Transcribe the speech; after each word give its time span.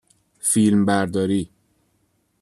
فیلم 0.41 0.85
برداری 0.85 1.49